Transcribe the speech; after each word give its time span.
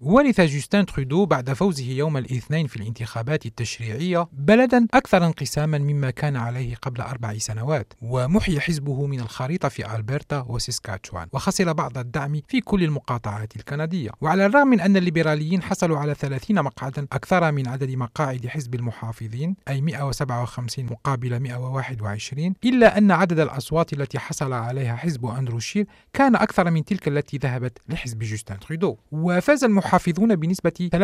ورث 0.00 0.40
جوستين 0.40 0.86
ترودو 0.86 1.26
بعد 1.26 1.52
فوزه 1.52 1.84
يوم 1.84 2.16
الاثنين 2.16 2.66
في 2.66 2.76
الانتخابات 2.76 3.46
التشريعية 3.46 4.28
بلدا 4.32 4.86
أكثر 4.94 5.26
انقساما 5.26 5.78
مما 5.78 6.10
كان 6.10 6.36
عليه 6.36 6.74
قبل 6.74 7.00
أربع 7.00 7.38
سنوات 7.38 7.92
ومحي 8.02 8.60
حزبه 8.60 9.06
من 9.06 9.20
الخريطة 9.20 9.68
في 9.68 9.96
ألبرتا 9.96 10.44
وسيسكاتشوان 10.48 11.28
وخسر 11.32 11.72
بعض 11.72 11.98
الدعم 11.98 12.40
في 12.48 12.60
كل 12.60 12.84
المقاطعات 12.84 13.56
الكندية. 13.56 14.10
وعلى 14.20 14.46
الرغم 14.46 14.68
من 14.68 14.80
أن 14.80 14.96
الليبراليين 14.96 15.62
حصلوا 15.62 15.98
على 15.98 16.14
30 16.14 16.62
مقعدا 16.62 17.06
أكثر 17.12 17.52
من 17.52 17.68
عدد 17.68 17.90
مقاعد 17.90 18.46
حزب 18.46 18.74
المحافظين 18.74 19.56
أي 19.68 19.80
157 19.80 20.84
مقابل 20.84 21.40
121 21.40 22.54
إلا 22.64 22.98
أن 22.98 23.10
عدد 23.10 23.40
الأصوات 23.40 23.92
التي 23.92 24.18
حصل 24.18 24.52
عليها 24.52 24.96
حزب 24.96 25.26
أندرو 25.26 25.58
شير 25.58 25.86
كان 26.12 26.36
أكثر 26.36 26.70
من 26.70 26.84
تلك 26.84 27.08
التي 27.08 27.36
ذهبت 27.36 27.78
لحزب 27.88 28.18
جوستين 28.18 28.58
ترودو. 28.58 28.96
وفاز 29.12 29.64
المحافظون 29.86 30.36
بنسبة 30.36 30.90
33.4% 30.96 31.02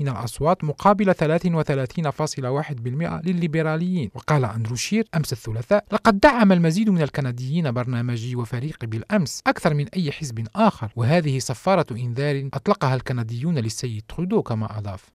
من 0.00 0.08
الأصوات 0.08 0.64
مقابل 0.64 1.14
33.1% 1.14 3.26
للليبراليين. 3.26 4.10
وقال 4.14 4.44
أندرو 4.44 4.76
شير 4.76 5.04
أمس 5.16 5.32
الثلاثاء 5.32 5.84
لقد 5.92 6.20
دعم 6.20 6.52
المزيد 6.52 6.90
من 6.90 7.02
الكنديين 7.02 7.72
برنامجي 7.72 8.36
وفريقي 8.36 8.86
بالأمس 8.86 9.42
أكثر 9.46 9.74
من 9.74 9.86
أي 9.96 10.12
حزب 10.12 10.46
آخر 10.56 10.88
وهذه 10.96 11.38
صفارة 11.38 11.86
إنذار 11.90 12.48
أطلقها 12.54 12.94
الكنديون 12.94 13.58
للسيد 13.58 14.02
ترودو 14.08 14.42
كما 14.42 14.78
أضاف. 14.78 15.10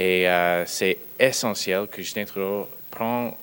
Euh, 0.00 0.28
euh, 0.28 0.62
c'est 0.66 0.96
essentiel 1.18 1.86
que 1.92 2.02
Justin 2.02 2.24
Trudeau 2.24 2.68
prend 2.90 3.36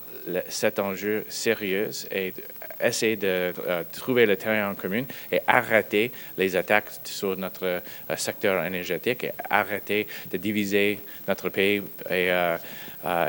cet 0.50 0.80
enjeu 0.80 1.24
sérieux 1.30 1.90
et 2.12 2.34
essayer 2.82 3.16
de 3.16 3.54
euh, 3.68 3.84
trouver 3.92 4.26
le 4.26 4.36
terrain 4.36 4.72
en 4.72 4.76
commun 4.76 5.04
et 5.32 5.40
arrêter 5.48 6.12
les 6.38 6.56
attaques 6.56 6.92
sur 7.04 7.38
notre 7.38 7.66
euh, 7.66 7.80
secteur 8.16 8.64
énergétique 8.66 9.24
et 9.24 9.32
arrêter 9.50 10.08
de 10.32 10.38
diviser 10.38 11.00
notre 11.28 11.50
pays 11.50 11.82
et, 12.10 12.32
euh, 12.32 12.58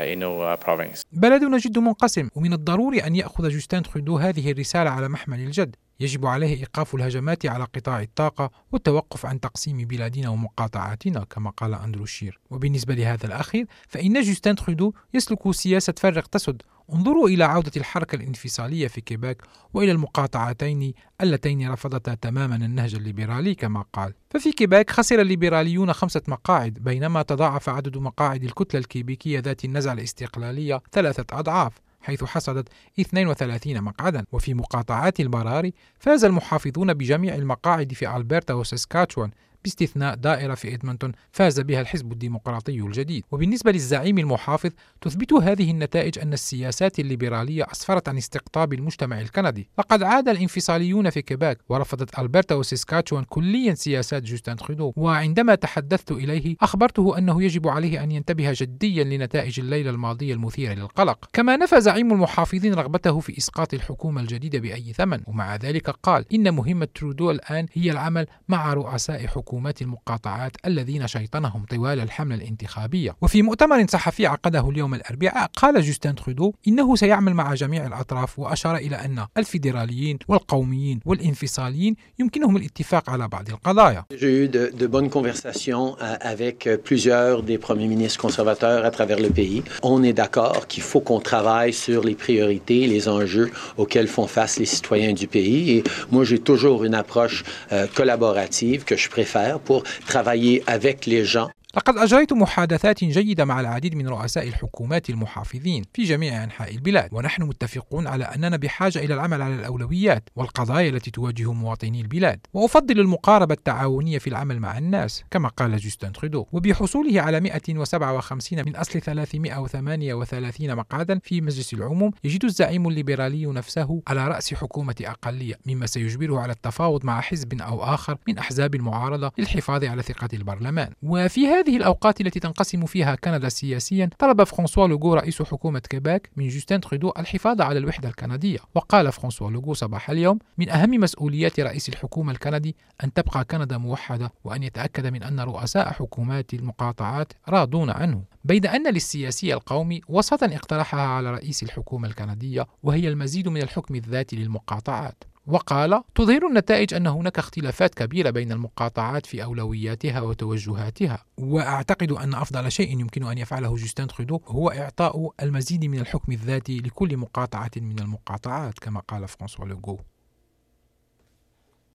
et 0.05 0.15
nos 0.15 0.57
provinces. 0.57 1.03
بلدنا 1.11 1.57
جد 1.57 1.79
منقسم 1.79 2.29
ومن 2.35 2.53
الضروري 2.53 2.99
أن 2.99 3.15
يأخذ 3.15 3.49
جوستين 3.49 3.83
ترودو 3.83 4.17
هذه 4.17 4.51
الرسالة 4.51 4.89
على 4.89 5.09
محمل 5.09 5.39
الجد 5.39 5.75
يجب 5.99 6.25
عليه 6.25 6.57
إيقاف 6.57 6.95
الهجمات 6.95 7.45
على 7.45 7.63
قطاع 7.63 8.01
الطاقة 8.01 8.51
والتوقف 8.71 9.25
عن 9.25 9.39
تقسيم 9.39 9.77
بلادنا 9.77 10.29
ومقاطعاتنا 10.29 11.23
كما 11.23 11.49
قال 11.49 11.73
أندرو 11.73 12.05
شير. 12.05 12.39
وبالنسبة 12.49 12.93
لهذا 12.93 13.25
الأخير 13.25 13.65
فإن 13.87 14.21
جوستين 14.21 14.55
ترودو 14.55 14.93
يسلك 15.13 15.51
سياسة 15.51 15.93
فرق 15.97 16.27
تسد. 16.27 16.61
انظروا 16.93 17.27
إلى 17.29 17.43
عودة 17.43 17.71
الحركة 17.77 18.15
الانفصالية 18.15 18.87
في 18.87 19.01
كيباك 19.01 19.41
وإلى 19.73 19.91
المقاطعتين 19.91 20.93
اللتين 21.21 21.71
رفضتا 21.71 22.13
تماما 22.13 22.55
النهج 22.55 22.95
الليبرالي 22.95 23.55
كما 23.55 23.85
قال. 23.93 24.13
ففي 24.29 24.51
كيباك 24.51 24.91
خسر 24.91 25.21
الليبراليون 25.21 25.93
خمسة 25.93 26.21
مقاعد 26.27 26.73
بينما 26.73 27.21
تضاعف 27.21 27.69
عدد 27.69 27.97
مقاعد 27.97 28.43
الكتلة 28.43 28.79
الكيبيكية 28.79 29.39
ذات 29.39 29.65
النزعة 29.65 29.93
الاستقلالية 29.93 30.81
ثلاثة 30.91 31.39
أضعاف. 31.39 31.86
حيث 32.07 32.23
حصدت 32.23 32.69
32 32.99 33.81
مقعدا. 33.81 34.25
وفي 34.31 34.53
مقاطعات 34.53 35.19
البراري 35.19 35.73
فاز 35.99 36.25
المحافظون 36.25 36.93
بجميع 36.93 37.35
المقاعد 37.35 37.93
في 37.93 38.15
ألبرتا 38.15 38.53
وساسكاتشوان 38.53 39.31
باستثناء 39.63 40.15
دائرة 40.15 40.55
في 40.55 40.73
إدمنتون 40.73 41.11
فاز 41.31 41.59
بها 41.59 41.81
الحزب 41.81 42.11
الديمقراطي 42.11 42.79
الجديد. 42.81 43.23
وبالنسبة 43.31 43.71
للزعيم 43.71 44.17
المحافظ 44.17 44.69
تثبت 45.01 45.33
هذه 45.33 45.71
النتائج 45.71 46.19
أن 46.19 46.33
السياسات 46.33 46.99
الليبرالية 46.99 47.63
أسفرت 47.71 48.09
عن 48.09 48.17
استقطاب 48.17 48.73
المجتمع 48.73 49.21
الكندي. 49.21 49.69
لقد 49.79 50.03
عاد 50.03 50.29
الانفصاليون 50.29 51.09
في 51.09 51.21
كيباك 51.21 51.57
ورفضت 51.69 52.19
ألبرتا 52.19 52.55
وسيسكاتشوان 52.55 53.23
كليا 53.23 53.73
سياسات 53.73 54.23
جوستن 54.23 54.55
ترودو 54.55 54.93
وعندما 54.95 55.55
تحدثت 55.55 56.11
إليه 56.11 56.55
أخبرته 56.61 57.17
أنه 57.17 57.43
يجب 57.43 57.67
عليه 57.67 58.03
أن 58.03 58.11
ينتبه 58.11 58.53
جديا 58.55 59.03
لنتائج 59.03 59.59
الليلة 59.59 59.89
الماضية 59.89 60.33
المثيرة 60.33 60.73
للقلق. 60.73 61.29
كما 61.33 61.57
نفى 61.57 61.81
زعيم 61.81 62.11
المحافظين 62.11 62.73
رغبته 62.73 63.19
في 63.19 63.37
إسقاط 63.37 63.73
الحكومة 63.73 64.21
الجديدة 64.21 64.59
بأي 64.59 64.93
ثمن. 64.93 65.19
ومع 65.27 65.55
ذلك 65.55 65.89
قال 65.89 66.25
إن 66.33 66.53
مهمة 66.53 66.87
ترودو 66.95 67.31
الآن 67.31 67.65
هي 67.73 67.91
العمل 67.91 68.27
مع 68.47 68.73
رؤساء 68.73 69.27
حكومة 69.27 69.46
حكومات 69.47 69.81
المقاطعات 69.81 70.51
الذين 70.65 71.07
شيطنهم 71.07 71.65
طوال 71.69 71.99
الحملة 71.99 72.35
الانتخابية 72.35 73.15
وفي 73.21 73.41
مؤتمر 73.41 73.87
صحفي 73.87 74.25
عقده 74.25 74.69
اليوم 74.69 74.93
الأربعاء 74.93 75.49
قال 75.55 75.81
جوستين 75.81 76.15
ترودو 76.15 76.53
إنه 76.67 76.95
سيعمل 76.95 77.33
مع 77.33 77.53
جميع 77.53 77.87
الأطراف 77.87 78.39
وأشار 78.39 78.75
إلى 78.75 78.95
أن 78.95 79.25
الفيدراليين 79.37 80.19
والقوميين 80.27 80.99
والانفصاليين 81.05 81.95
يمكنهم 82.19 82.57
الاتفاق 82.57 83.09
على 83.09 83.27
بعض 83.27 83.49
القضايا 83.49 84.05
J'ai 84.11 84.43
eu 84.43 84.47
de, 84.49 84.71
de 84.81 84.87
bonnes 84.87 85.09
conversations 85.09 85.95
avec 86.33 86.69
plusieurs 86.83 87.43
des 87.43 87.57
premiers 87.57 87.87
ministres 87.87 88.19
conservateurs 88.19 88.83
à 88.85 88.91
travers 88.91 89.19
le 89.19 89.29
pays. 89.29 89.63
On 89.83 90.03
est 90.03 90.13
d'accord 90.13 90.67
qu'il 90.67 90.83
faut 90.83 90.99
qu'on 91.07 91.19
travaille 91.19 91.73
sur 91.73 92.03
les 92.03 92.15
priorités, 92.15 92.87
les 92.87 93.07
enjeux 93.07 93.49
auxquels 93.77 94.07
font 94.07 94.27
face 94.27 94.59
les 94.59 94.65
citoyens 94.65 95.13
du 95.13 95.27
pays. 95.27 95.61
Et 95.75 95.83
moi, 96.11 96.23
j'ai 96.29 96.39
toujours 96.39 96.83
une 96.83 96.95
approche 97.03 97.43
euh, 97.71 97.87
collaborative 97.99 98.83
que 98.83 98.97
je 99.03 99.09
préfère 99.09 99.36
pour 99.63 99.83
travailler 100.07 100.63
avec 100.67 101.05
les 101.05 101.25
gens 101.25 101.49
لقد 101.77 101.97
أجريت 101.97 102.33
محادثات 102.33 103.03
جيدة 103.03 103.45
مع 103.45 103.59
العديد 103.59 103.95
من 103.95 104.07
رؤساء 104.07 104.47
الحكومات 104.47 105.09
المحافظين 105.09 105.83
في 105.93 106.03
جميع 106.03 106.43
أنحاء 106.43 106.71
البلاد 106.75 107.09
ونحن 107.13 107.43
متفقون 107.43 108.07
على 108.07 108.23
أننا 108.23 108.57
بحاجة 108.57 108.99
إلى 108.99 109.13
العمل 109.13 109.41
على 109.41 109.55
الأولويات 109.55 110.29
والقضايا 110.35 110.89
التي 110.89 111.11
تواجه 111.11 111.53
مواطني 111.53 112.01
البلاد. 112.01 112.39
وأفضل 112.53 112.99
المقاربة 112.99 113.53
التعاونية 113.53 114.17
في 114.17 114.27
العمل 114.27 114.59
مع 114.59 114.77
الناس 114.77 115.23
كما 115.31 115.49
قال 115.49 115.77
جوستن 115.77 116.11
ترودو 116.11 116.45
وبحصوله 116.51 117.21
على 117.21 117.39
157 117.39 118.65
من 118.65 118.75
أصل 118.75 119.01
338 119.01 120.75
مقعدا 120.75 121.19
في 121.23 121.41
مجلس 121.41 121.73
العموم 121.73 122.11
يجد 122.23 122.45
الزعيم 122.45 122.87
الليبرالي 122.87 123.45
نفسه 123.45 124.01
على 124.07 124.27
رأس 124.27 124.53
حكومة 124.53 124.95
أقلية 125.01 125.55
مما 125.65 125.85
سيجبره 125.85 126.39
على 126.39 126.53
التفاوض 126.53 127.05
مع 127.05 127.21
حزب 127.21 127.61
أو 127.61 127.83
آخر 127.83 128.17
من 128.27 128.37
أحزاب 128.37 128.75
المعارضة 128.75 129.31
للحفاظ 129.37 129.83
على 129.83 130.01
ثقة 130.01 130.29
البرلمان. 130.33 130.93
وفي 131.03 131.47
هذه 131.47 131.66
هذه 131.67 131.77
الأوقات 131.77 132.21
التي 132.21 132.39
تنقسم 132.39 132.85
فيها 132.85 133.15
كندا 133.15 133.49
سياسيا 133.49 134.09
طلب 134.19 134.43
فرانسوا 134.43 134.87
لوغو 134.87 135.13
رئيس 135.13 135.41
حكومة 135.41 135.79
كيباك 135.79 136.29
من 136.35 136.47
جوستين 136.47 136.81
ترودو 136.81 137.11
الحفاظ 137.17 137.61
على 137.61 137.79
الوحدة 137.79 138.09
الكندية. 138.09 138.59
وقال 138.75 139.11
فرانسوا 139.11 139.51
لوغو 139.51 139.73
صباح 139.73 140.09
اليوم 140.09 140.39
من 140.57 140.69
أهم 140.69 140.89
مسؤوليات 140.89 141.59
رئيس 141.59 141.89
الحكومة 141.89 142.31
الكندي 142.31 142.75
أن 143.03 143.13
تبقى 143.13 143.45
كندا 143.45 143.77
موحدة 143.77 144.31
وأن 144.43 144.63
يتأكد 144.63 145.07
من 145.07 145.23
أن 145.23 145.39
رؤساء 145.39 145.91
حكومات 145.91 146.53
المقاطعات 146.53 147.33
راضون 147.49 147.89
عنه. 147.89 148.23
بيد 148.43 148.65
أن 148.65 148.93
للسياسي 148.93 149.53
القومي 149.53 150.01
وصفة 150.07 150.45
اقترحها 150.45 151.01
على 151.07 151.31
رئيس 151.31 151.63
الحكومة 151.63 152.07
الكندية 152.07 152.67
وهي 152.83 153.07
المزيد 153.07 153.47
من 153.47 153.61
الحكم 153.61 153.95
الذاتي 153.95 154.35
للمقاطعات. 154.35 155.23
وقال 155.47 156.03
تظهر 156.15 156.47
النتائج 156.47 156.93
أن 156.93 157.07
هناك 157.07 157.39
اختلافات 157.39 157.95
كبيرة 157.95 158.29
بين 158.29 158.51
المقاطعات 158.51 159.25
في 159.25 159.43
أولوياتها 159.43 160.21
وتوجهاتها. 160.21 161.23
وأعتقد 161.37 162.11
أن 162.11 162.33
أفضل 162.33 162.71
شيء 162.71 162.99
يمكن 162.99 163.23
أن 163.23 163.37
يفعله 163.37 163.75
جوستين 163.75 164.07
ترودو 164.07 164.41
هو 164.47 164.69
إعطاء 164.69 165.33
المزيد 165.41 165.85
من 165.85 165.99
الحكم 165.99 166.31
الذاتي 166.31 166.77
لكل 166.77 167.17
مقاطعة 167.17 167.71
من 167.77 167.99
المقاطعات 167.99 168.79
كما 168.79 168.99
قال 168.99 169.27
فرانسوا 169.27 169.65
لوغو. 169.65 169.99